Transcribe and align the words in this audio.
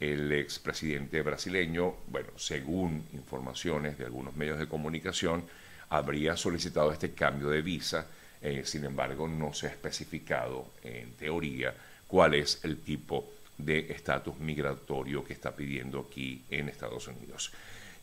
el 0.00 0.30
expresidente 0.32 1.22
brasileño, 1.22 1.96
bueno, 2.06 2.28
según 2.36 3.04
informaciones 3.12 3.98
de 3.98 4.04
algunos 4.04 4.36
medios 4.36 4.58
de 4.58 4.68
comunicación, 4.68 5.44
habría 5.90 6.36
solicitado 6.36 6.92
este 6.92 7.12
cambio 7.12 7.48
de 7.48 7.62
visa, 7.62 8.06
eh, 8.40 8.62
sin 8.64 8.84
embargo 8.84 9.26
no 9.26 9.52
se 9.52 9.66
ha 9.66 9.70
especificado 9.70 10.72
en 10.84 11.12
teoría 11.14 11.74
cuál 12.06 12.34
es 12.34 12.64
el 12.64 12.78
tipo 12.78 13.32
de 13.56 13.90
estatus 13.90 14.38
migratorio 14.38 15.24
que 15.24 15.32
está 15.32 15.54
pidiendo 15.54 16.06
aquí 16.08 16.44
en 16.50 16.68
Estados 16.68 17.08
Unidos. 17.08 17.52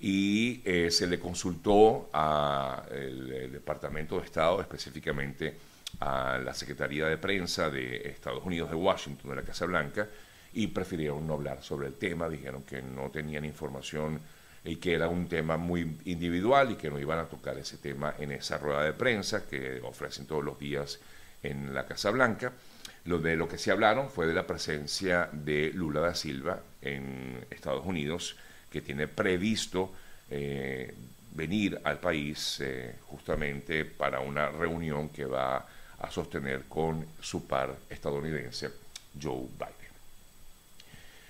Y 0.02 0.62
eh, 0.66 0.92
se 0.92 1.08
le 1.08 1.20
consultó 1.20 2.10
al 2.12 3.52
Departamento 3.52 4.20
de 4.20 4.26
Estado, 4.26 4.60
específicamente 4.60 5.54
a 6.02 6.38
la 6.44 6.54
Secretaría 6.54 7.08
de 7.08 7.18
Prensa 7.18 7.70
de 7.70 8.10
Estados 8.10 8.44
Unidos 8.44 8.70
de 8.70 8.76
Washington, 8.76 9.30
de 9.30 9.36
la 9.38 9.44
Casa 9.44 9.66
Blanca, 9.66 10.10
y 10.56 10.68
prefirieron 10.68 11.28
no 11.28 11.34
hablar 11.34 11.62
sobre 11.62 11.88
el 11.88 11.96
tema, 11.96 12.30
dijeron 12.30 12.64
que 12.64 12.82
no 12.82 13.12
tenían 13.12 13.44
información 13.44 14.22
y 14.64 14.78
que 14.78 14.94
era 14.94 15.10
un 15.10 15.28
tema 15.28 15.58
muy 15.58 15.98
individual 16.06 16.72
y 16.72 16.76
que 16.76 16.90
no 16.90 16.98
iban 16.98 17.20
a 17.20 17.26
tocar 17.26 17.58
ese 17.58 17.78
tema 17.78 18.16
en 18.18 18.32
esa 18.32 18.58
rueda 18.58 18.84
de 18.84 18.94
prensa 18.94 19.46
que 19.46 19.82
ofrecen 19.84 20.26
todos 20.26 20.44
los 20.44 20.58
días 20.58 21.00
en 21.44 21.74
la 21.74 21.86
Casa 21.86 22.10
Blanca. 22.10 22.54
Lo 23.04 23.20
de 23.20 23.36
lo 23.36 23.48
que 23.48 23.58
se 23.58 23.70
hablaron 23.70 24.10
fue 24.10 24.26
de 24.26 24.34
la 24.34 24.48
presencia 24.48 25.30
de 25.32 25.72
Lula 25.74 26.00
da 26.00 26.16
Silva 26.16 26.60
en 26.82 27.46
Estados 27.52 27.86
Unidos, 27.86 28.38
que 28.72 28.82
tiene 28.82 29.08
previsto 29.08 29.92
eh, 30.30 30.96
venir 31.34 31.80
al 31.84 32.00
país 32.00 32.60
eh, 32.62 32.96
justamente 33.08 33.86
para 33.86 34.22
una 34.22 34.50
reunión 34.50 35.10
que 35.10 35.26
va 35.26 35.68
a 36.00 36.10
sostener 36.10 36.64
con 36.64 37.06
su 37.22 37.46
par 37.46 37.76
estadounidense, 37.90 38.72
Joe 39.22 39.48
Biden. 39.60 39.75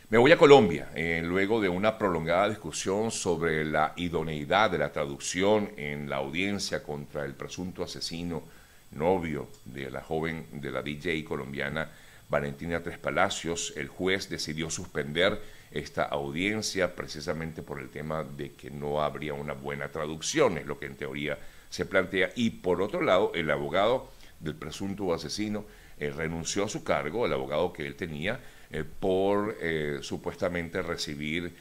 Me 0.07 0.19
voy 0.19 0.31
a 0.31 0.37
Colombia, 0.37 0.91
eh, 0.93 1.19
luego 1.25 1.59
de 1.59 1.67
una 1.67 1.97
prolongada 1.97 2.47
discusión 2.47 3.09
sobre 3.09 3.65
la 3.65 3.93
idoneidad 3.95 4.69
de 4.69 4.77
la 4.77 4.91
traducción 4.91 5.71
en 5.77 6.07
la 6.07 6.17
audiencia 6.17 6.83
contra 6.83 7.25
el 7.25 7.33
presunto 7.33 7.83
asesino 7.83 8.43
novio 8.91 9.47
de 9.65 9.89
la 9.89 10.03
joven 10.03 10.45
de 10.51 10.69
la 10.69 10.83
DJ 10.83 11.25
colombiana 11.25 11.89
Valentina 12.29 12.83
Tres 12.83 12.99
Palacios, 12.99 13.73
el 13.77 13.87
juez 13.87 14.29
decidió 14.29 14.69
suspender 14.69 15.41
esta 15.71 16.03
audiencia 16.03 16.95
precisamente 16.95 17.63
por 17.63 17.79
el 17.79 17.89
tema 17.89 18.23
de 18.23 18.51
que 18.51 18.69
no 18.69 19.01
habría 19.01 19.33
una 19.33 19.53
buena 19.53 19.89
traducción, 19.89 20.59
es 20.59 20.67
lo 20.67 20.77
que 20.77 20.85
en 20.85 20.97
teoría 20.97 21.39
se 21.71 21.87
plantea. 21.87 22.29
Y 22.35 22.51
por 22.51 22.79
otro 22.83 23.01
lado, 23.01 23.31
el 23.33 23.49
abogado 23.49 24.11
del 24.39 24.53
presunto 24.53 25.11
asesino 25.15 25.65
eh, 25.97 26.09
renunció 26.09 26.65
a 26.65 26.69
su 26.69 26.83
cargo, 26.83 27.25
el 27.25 27.31
abogado 27.31 27.71
que 27.71 27.87
él 27.87 27.95
tenía, 27.95 28.39
eh, 28.69 28.83
por 28.83 29.57
eh, 29.61 29.99
supuestamente 30.01 30.81
recibir 30.81 31.53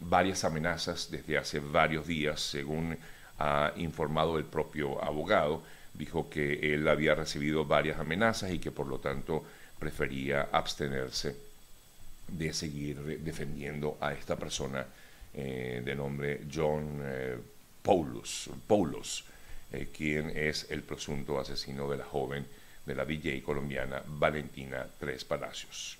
varias 0.00 0.42
amenazas 0.42 1.08
desde 1.12 1.38
hace 1.38 1.60
varios 1.60 2.08
días, 2.08 2.40
según 2.40 2.98
ha 3.38 3.72
informado 3.76 4.36
el 4.36 4.44
propio 4.44 5.02
abogado. 5.02 5.62
Dijo 5.94 6.28
que 6.28 6.74
él 6.74 6.88
había 6.88 7.14
recibido 7.14 7.64
varias 7.64 8.00
amenazas 8.00 8.50
y 8.50 8.58
que 8.58 8.72
por 8.72 8.88
lo 8.88 8.98
tanto 8.98 9.44
prefería 9.78 10.48
abstenerse 10.50 11.36
de 12.26 12.52
seguir 12.52 13.20
defendiendo 13.20 13.96
a 14.00 14.12
esta 14.12 14.36
persona 14.36 14.84
de 15.32 15.94
nombre 15.94 16.40
John 16.52 17.00
Paulus, 17.82 18.50
Paulus 18.66 19.24
quien 19.92 20.30
es 20.30 20.66
el 20.70 20.82
presunto 20.82 21.38
asesino 21.38 21.88
de 21.88 21.98
la 21.98 22.04
joven 22.04 22.44
de 22.86 22.94
la 22.94 23.04
DJ 23.04 23.42
colombiana 23.42 24.02
Valentina 24.06 24.86
Tres 24.98 25.24
Palacios. 25.24 25.98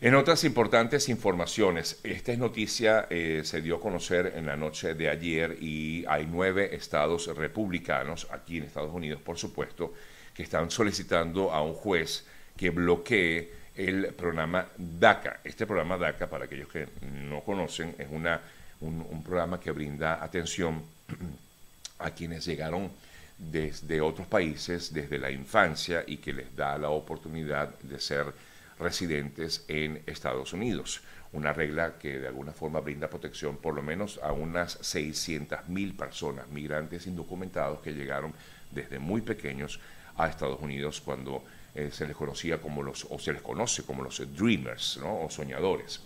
En 0.00 0.14
otras 0.14 0.44
importantes 0.44 1.08
informaciones, 1.08 1.98
esta 2.04 2.34
noticia 2.36 3.08
eh, 3.10 3.42
se 3.44 3.60
dio 3.60 3.76
a 3.76 3.80
conocer 3.80 4.32
en 4.36 4.46
la 4.46 4.56
noche 4.56 4.94
de 4.94 5.10
ayer 5.10 5.58
y 5.60 6.04
hay 6.06 6.24
nueve 6.30 6.76
estados 6.76 7.26
republicanos, 7.36 8.28
aquí 8.30 8.58
en 8.58 8.64
Estados 8.64 8.94
Unidos 8.94 9.20
por 9.20 9.38
supuesto, 9.38 9.92
que 10.32 10.44
están 10.44 10.70
solicitando 10.70 11.50
a 11.50 11.62
un 11.62 11.74
juez 11.74 12.24
que 12.56 12.70
bloquee 12.70 13.50
el 13.74 14.14
programa 14.14 14.68
DACA. 14.76 15.40
Este 15.42 15.66
programa 15.66 15.98
DACA, 15.98 16.30
para 16.30 16.44
aquellos 16.44 16.68
que 16.68 16.86
no 17.26 17.40
conocen, 17.40 17.96
es 17.98 18.06
una, 18.08 18.40
un 18.80 19.24
programa 19.24 19.58
que 19.58 19.72
brinda 19.72 20.22
atención 20.22 20.80
a 21.98 22.10
quienes 22.10 22.44
llegaron 22.44 22.88
desde 23.38 24.00
otros 24.00 24.26
países 24.26 24.92
desde 24.92 25.18
la 25.18 25.30
infancia 25.30 26.04
y 26.06 26.16
que 26.16 26.32
les 26.32 26.54
da 26.56 26.76
la 26.76 26.90
oportunidad 26.90 27.78
de 27.78 28.00
ser 28.00 28.26
residentes 28.78 29.64
en 29.68 30.02
Estados 30.06 30.52
Unidos. 30.52 31.00
Una 31.32 31.52
regla 31.52 31.98
que 31.98 32.18
de 32.18 32.28
alguna 32.28 32.52
forma 32.52 32.80
brinda 32.80 33.08
protección 33.08 33.58
por 33.58 33.74
lo 33.74 33.82
menos 33.82 34.18
a 34.22 34.32
unas 34.32 34.78
600 34.80 35.68
mil 35.68 35.94
personas, 35.94 36.48
migrantes 36.48 37.06
indocumentados 37.06 37.80
que 37.80 37.92
llegaron 37.92 38.32
desde 38.70 38.98
muy 38.98 39.20
pequeños 39.20 39.80
a 40.16 40.28
Estados 40.28 40.60
Unidos 40.60 41.00
cuando 41.00 41.44
eh, 41.74 41.90
se 41.92 42.06
les 42.06 42.16
conocía 42.16 42.60
como 42.60 42.82
los, 42.82 43.06
o 43.08 43.18
se 43.18 43.32
les 43.32 43.42
conoce 43.42 43.84
como 43.84 44.02
los 44.02 44.20
dreamers, 44.36 44.98
¿no? 45.00 45.22
o 45.22 45.30
soñadores. 45.30 46.00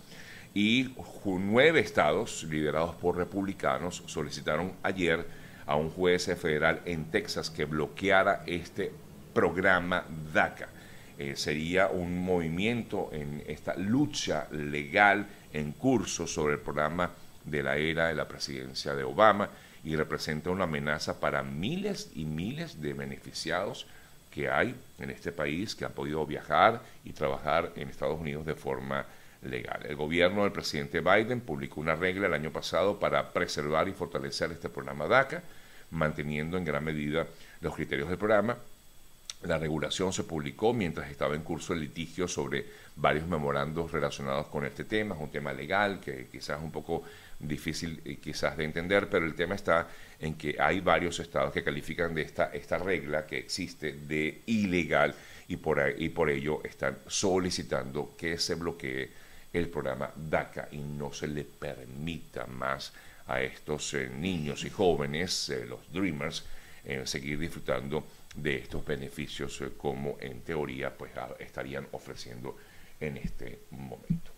Y 0.53 0.93
nueve 1.25 1.79
estados 1.79 2.43
liderados 2.43 2.93
por 2.95 3.17
republicanos 3.17 4.03
solicitaron 4.05 4.73
ayer 4.83 5.25
a 5.65 5.75
un 5.75 5.89
juez 5.89 6.25
federal 6.37 6.81
en 6.85 7.05
Texas 7.05 7.49
que 7.49 7.65
bloqueara 7.65 8.43
este 8.45 8.91
programa 9.33 10.05
DACA. 10.33 10.69
Eh, 11.17 11.35
sería 11.35 11.87
un 11.87 12.23
movimiento 12.23 13.09
en 13.11 13.43
esta 13.47 13.75
lucha 13.75 14.47
legal 14.51 15.27
en 15.53 15.71
curso 15.73 16.25
sobre 16.25 16.55
el 16.55 16.59
programa 16.59 17.11
de 17.45 17.61
la 17.61 17.77
era 17.77 18.07
de 18.07 18.15
la 18.15 18.27
presidencia 18.27 18.95
de 18.95 19.03
Obama 19.03 19.49
y 19.83 19.95
representa 19.95 20.49
una 20.49 20.63
amenaza 20.63 21.19
para 21.19 21.43
miles 21.43 22.11
y 22.15 22.25
miles 22.25 22.81
de 22.81 22.93
beneficiados 22.93 23.85
que 24.31 24.49
hay 24.49 24.75
en 24.97 25.11
este 25.11 25.31
país 25.31 25.75
que 25.75 25.85
han 25.85 25.91
podido 25.91 26.25
viajar 26.25 26.81
y 27.03 27.13
trabajar 27.13 27.71
en 27.75 27.89
Estados 27.89 28.19
Unidos 28.19 28.45
de 28.45 28.55
forma 28.55 29.05
legal. 29.45 29.81
El 29.87 29.95
gobierno 29.95 30.43
del 30.43 30.51
presidente 30.51 31.01
Biden 31.01 31.41
publicó 31.41 31.81
una 31.81 31.95
regla 31.95 32.27
el 32.27 32.33
año 32.33 32.51
pasado 32.51 32.99
para 32.99 33.33
preservar 33.33 33.87
y 33.87 33.93
fortalecer 33.93 34.51
este 34.51 34.69
programa 34.69 35.07
DACA, 35.07 35.43
manteniendo 35.91 36.57
en 36.57 36.65
gran 36.65 36.83
medida 36.83 37.27
los 37.61 37.75
criterios 37.75 38.09
del 38.09 38.17
programa. 38.17 38.57
La 39.43 39.57
regulación 39.57 40.13
se 40.13 40.23
publicó 40.23 40.73
mientras 40.73 41.11
estaba 41.11 41.35
en 41.35 41.43
curso 41.43 41.73
el 41.73 41.81
litigio 41.81 42.27
sobre 42.27 42.65
varios 42.95 43.27
memorandos 43.27 43.91
relacionados 43.91 44.47
con 44.47 44.65
este 44.65 44.85
tema. 44.85 45.15
Es 45.15 45.21
un 45.21 45.31
tema 45.31 45.51
legal 45.51 45.99
que 45.99 46.27
quizás 46.31 46.57
es 46.57 46.63
un 46.63 46.71
poco 46.71 47.03
difícil 47.39 48.01
eh, 48.05 48.17
quizás 48.17 48.55
de 48.55 48.63
entender, 48.63 49.09
pero 49.09 49.25
el 49.25 49.35
tema 49.35 49.55
está 49.55 49.87
en 50.19 50.35
que 50.35 50.55
hay 50.57 50.79
varios 50.79 51.19
estados 51.19 51.51
que 51.51 51.63
califican 51.63 52.15
de 52.15 52.21
esta, 52.21 52.45
esta 52.53 52.77
regla 52.77 53.25
que 53.25 53.37
existe 53.37 53.91
de 53.91 54.43
ilegal 54.45 55.13
y 55.49 55.57
por, 55.57 55.81
y 55.97 56.09
por 56.09 56.29
ello 56.29 56.61
están 56.63 56.97
solicitando 57.07 58.15
que 58.17 58.37
se 58.37 58.55
bloquee 58.55 59.11
el 59.53 59.69
programa 59.69 60.11
DACA 60.15 60.67
y 60.71 60.79
no 60.79 61.13
se 61.13 61.27
le 61.27 61.43
permita 61.43 62.47
más 62.47 62.91
a 63.27 63.41
estos 63.41 63.93
eh, 63.93 64.09
niños 64.09 64.65
y 64.65 64.69
jóvenes, 64.69 65.49
eh, 65.49 65.65
los 65.65 65.91
Dreamers, 65.93 66.43
en 66.83 67.07
seguir 67.07 67.39
disfrutando 67.39 68.03
de 68.35 68.55
estos 68.57 68.85
beneficios 68.85 69.61
eh, 69.61 69.69
como 69.77 70.17
en 70.19 70.41
teoría 70.41 70.91
pues 70.91 71.11
estarían 71.39 71.87
ofreciendo 71.91 72.57
en 72.99 73.17
este 73.17 73.59
momento. 73.71 74.31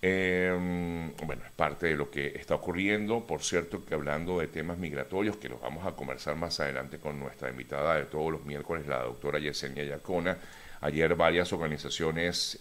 Em, 0.00 1.12
bueno, 1.16 1.42
es 1.44 1.52
parte 1.52 1.86
de 1.86 1.96
lo 1.96 2.10
que 2.10 2.28
está 2.28 2.54
ocurriendo. 2.54 3.26
Por 3.26 3.42
cierto, 3.42 3.84
que 3.84 3.94
hablando 3.94 4.38
de 4.38 4.46
temas 4.46 4.78
migratorios, 4.78 5.36
que 5.38 5.48
los 5.48 5.60
vamos 5.60 5.84
a 5.86 5.96
conversar 5.96 6.36
más 6.36 6.60
adelante 6.60 6.98
con 6.98 7.18
nuestra 7.18 7.50
invitada 7.50 7.96
de 7.96 8.04
todos 8.04 8.30
los 8.30 8.44
miércoles, 8.44 8.86
la 8.86 9.02
doctora 9.02 9.38
Yesenia 9.38 9.84
Yacona. 9.84 10.36
Ayer 10.82 11.14
varias 11.16 11.52
organizaciones 11.52 12.60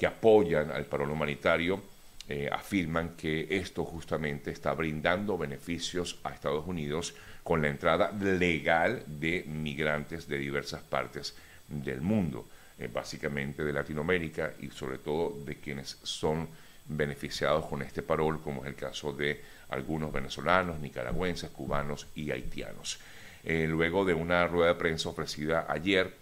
que 0.00 0.06
apoyan 0.06 0.70
al 0.72 0.86
paro 0.86 1.04
humanitario 1.04 1.78
eh, 2.26 2.48
afirman 2.50 3.16
que 3.16 3.48
esto 3.50 3.84
justamente 3.84 4.50
está 4.50 4.72
brindando 4.72 5.36
beneficios 5.36 6.18
a 6.24 6.30
Estados 6.30 6.66
Unidos 6.66 7.14
con 7.44 7.60
la 7.60 7.68
entrada 7.68 8.10
legal 8.12 9.02
de 9.06 9.44
migrantes 9.46 10.26
de 10.26 10.38
diversas 10.38 10.80
partes 10.80 11.34
del 11.68 12.00
mundo, 12.00 12.48
eh, 12.78 12.88
básicamente 12.90 13.62
de 13.62 13.74
Latinoamérica 13.74 14.54
y 14.60 14.70
sobre 14.70 14.96
todo 14.98 15.36
de 15.44 15.56
quienes 15.56 15.98
son 16.02 16.48
beneficiados 16.86 17.66
con 17.66 17.82
este 17.82 18.00
parol, 18.00 18.40
como 18.40 18.62
es 18.62 18.68
el 18.68 18.76
caso 18.76 19.12
de 19.12 19.42
algunos 19.68 20.10
venezolanos, 20.12 20.80
nicaragüenses, 20.80 21.50
cubanos 21.50 22.06
y 22.14 22.30
haitianos. 22.30 23.00
Eh, 23.44 23.66
luego 23.68 24.06
de 24.06 24.14
una 24.14 24.46
rueda 24.46 24.68
de 24.68 24.78
prensa 24.78 25.10
ofrecida 25.10 25.66
ayer, 25.68 26.14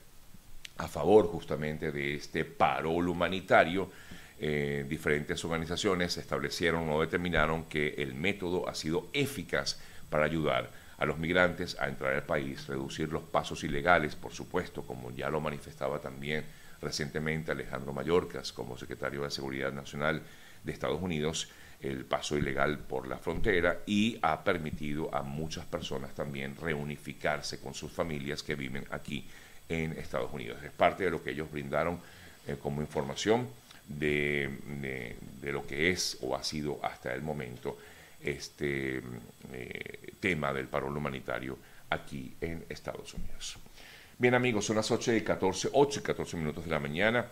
a 0.79 0.89
favor 0.89 1.27
justamente 1.27 1.93
de 1.93 2.15
este 2.15 2.45
parol 2.45 3.09
humanitario. 3.09 3.91
Eh, 4.41 4.87
diferentes 4.89 5.45
organizaciones 5.45 6.17
establecieron 6.17 6.89
o 6.91 7.01
determinaron 7.01 7.65
que 7.65 7.95
el 7.99 8.15
método 8.15 8.69
ha 8.69 8.75
sido 8.75 9.09
eficaz 9.13 9.81
para 10.09 10.25
ayudar 10.25 10.71
a 10.97 11.05
los 11.05 11.19
migrantes 11.19 11.77
a 11.81 11.89
entrar 11.89 12.15
al 12.15 12.23
país, 12.23 12.67
reducir 12.67 13.13
los 13.13 13.23
pasos 13.23 13.65
ilegales, 13.65 14.15
por 14.15 14.33
supuesto, 14.33 14.83
como 14.83 15.11
ya 15.11 15.29
lo 15.29 15.41
manifestaba 15.41 16.01
también 16.01 16.45
recientemente 16.81 17.51
Alejandro 17.51 17.93
Mayorkas 17.93 18.53
como 18.53 18.79
secretario 18.79 19.23
de 19.23 19.31
Seguridad 19.31 19.73
Nacional 19.73 20.23
de 20.63 20.73
Estados 20.73 21.01
Unidos 21.01 21.49
el 21.81 22.05
paso 22.05 22.37
ilegal 22.37 22.79
por 22.79 23.07
la 23.07 23.19
frontera 23.19 23.81
y 23.87 24.19
ha 24.23 24.43
permitido 24.43 25.15
a 25.15 25.23
muchas 25.23 25.65
personas 25.67 26.15
también 26.15 26.57
reunificarse 26.57 27.61
con 27.61 27.75
sus 27.75 27.93
familias 27.93 28.43
que 28.43 28.57
viven 28.57 28.85
aquí 28.91 29.29
en 29.69 29.93
Estados 29.93 30.33
Unidos. 30.33 30.63
Es 30.63 30.73
parte 30.73 31.05
de 31.05 31.11
lo 31.11 31.23
que 31.23 31.31
ellos 31.31 31.51
brindaron 31.51 32.01
eh, 32.47 32.57
como 32.61 32.81
información 32.81 33.49
de, 33.87 35.17
lo 35.43 35.67
que 35.67 35.91
es 35.91 36.19
o 36.21 36.37
ha 36.37 36.43
sido 36.43 36.79
hasta 36.83 37.15
el 37.15 37.23
momento 37.23 37.79
este 38.21 39.01
eh, 39.53 40.13
tema 40.21 40.53
del 40.53 40.67
parol 40.67 40.97
humanitario 40.97 41.59
aquí 41.91 42.35
en 42.41 42.65
Estados 42.69 43.15
Unidos. 43.15 43.57
Bien 44.19 44.35
amigos, 44.35 44.67
son 44.67 44.77
las 44.77 44.91
8 44.91 45.15
y 45.15 45.21
14, 45.23 45.71
8 45.73 46.01
y 46.01 46.03
14 46.03 46.37
minutos 46.37 46.65
de 46.65 46.71
la 46.71 46.81
mañana. 46.81 47.27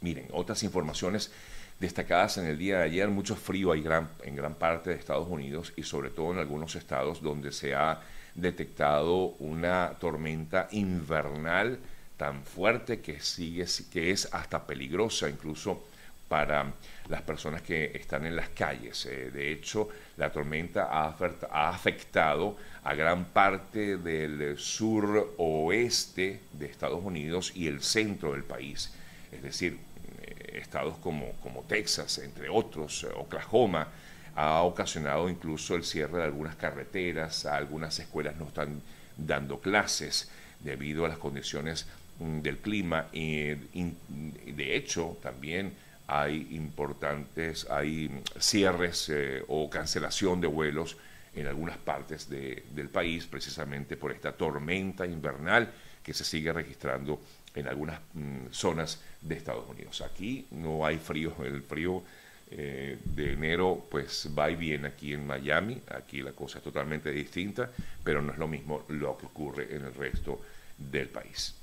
Miren, 0.00 0.28
otras 0.32 0.62
informaciones 0.62 1.32
destacadas 1.80 2.38
en 2.38 2.46
el 2.46 2.58
día 2.58 2.78
de 2.78 2.84
ayer, 2.84 3.08
mucho 3.08 3.34
frío 3.34 3.72
hay 3.72 3.82
gran, 3.82 4.08
en 4.22 4.36
gran 4.36 4.54
parte 4.54 4.90
de 4.90 4.96
Estados 4.96 5.26
Unidos 5.28 5.72
y 5.76 5.82
sobre 5.82 6.10
todo 6.10 6.32
en 6.32 6.38
algunos 6.38 6.76
estados 6.76 7.20
donde 7.22 7.50
se 7.52 7.74
ha 7.74 8.00
detectado 8.40 9.34
una 9.38 9.94
tormenta 9.98 10.68
invernal 10.72 11.78
tan 12.16 12.42
fuerte 12.44 13.00
que 13.00 13.20
sigue 13.20 13.64
que 13.90 14.10
es 14.10 14.28
hasta 14.32 14.66
peligrosa 14.66 15.28
incluso 15.28 15.84
para 16.28 16.72
las 17.08 17.22
personas 17.22 17.62
que 17.62 17.92
están 17.94 18.26
en 18.26 18.36
las 18.36 18.50
calles. 18.50 19.06
Eh, 19.06 19.30
de 19.30 19.50
hecho, 19.50 19.88
la 20.18 20.30
tormenta 20.30 20.88
ha, 20.90 21.68
afectado 21.68 22.56
a 22.84 22.94
gran 22.94 23.24
parte 23.26 23.96
del 23.96 24.58
sur 24.58 25.34
oeste 25.38 26.40
de 26.52 26.66
Estados 26.66 27.02
Unidos 27.02 27.52
y 27.54 27.66
el 27.66 27.82
centro 27.82 28.32
del 28.32 28.44
país. 28.44 28.92
Es 29.32 29.42
decir, 29.42 29.78
eh, 30.20 30.58
estados 30.60 30.98
como, 30.98 31.32
como 31.42 31.62
Texas, 31.62 32.18
entre 32.18 32.50
otros, 32.50 33.04
eh, 33.04 33.08
Oklahoma, 33.16 33.88
ha 34.38 34.62
ocasionado 34.62 35.28
incluso 35.28 35.74
el 35.74 35.82
cierre 35.82 36.18
de 36.18 36.24
algunas 36.24 36.54
carreteras, 36.54 37.44
algunas 37.44 37.98
escuelas 37.98 38.36
no 38.36 38.46
están 38.46 38.80
dando 39.16 39.58
clases 39.58 40.30
debido 40.60 41.04
a 41.04 41.08
las 41.08 41.18
condiciones 41.18 41.86
mm, 42.20 42.38
del 42.38 42.58
clima 42.58 43.08
y, 43.12 43.54
de 44.52 44.76
hecho 44.76 45.18
también 45.20 45.72
hay 46.06 46.46
importantes, 46.52 47.68
hay 47.68 48.22
cierres 48.38 49.08
eh, 49.08 49.42
o 49.48 49.68
cancelación 49.68 50.40
de 50.40 50.46
vuelos 50.46 50.96
en 51.34 51.48
algunas 51.48 51.76
partes 51.76 52.30
del 52.30 52.88
país 52.90 53.26
precisamente 53.26 53.96
por 53.96 54.12
esta 54.12 54.30
tormenta 54.30 55.04
invernal 55.04 55.68
que 56.00 56.14
se 56.14 56.22
sigue 56.22 56.52
registrando 56.52 57.20
en 57.56 57.66
algunas 57.66 57.98
mm, 58.14 58.52
zonas 58.52 59.02
de 59.20 59.34
Estados 59.34 59.68
Unidos. 59.68 60.00
Aquí 60.00 60.46
no 60.52 60.86
hay 60.86 60.98
frío, 60.98 61.34
el 61.44 61.60
frío 61.64 62.04
eh, 62.50 62.98
de 63.04 63.32
enero 63.32 63.86
pues 63.90 64.30
va 64.36 64.50
y 64.50 64.56
viene 64.56 64.88
aquí 64.88 65.12
en 65.12 65.26
Miami, 65.26 65.80
aquí 65.88 66.22
la 66.22 66.32
cosa 66.32 66.58
es 66.58 66.64
totalmente 66.64 67.10
distinta, 67.10 67.70
pero 68.02 68.22
no 68.22 68.32
es 68.32 68.38
lo 68.38 68.48
mismo 68.48 68.84
lo 68.88 69.18
que 69.18 69.26
ocurre 69.26 69.74
en 69.74 69.84
el 69.84 69.94
resto 69.94 70.40
del 70.76 71.08
país. 71.08 71.54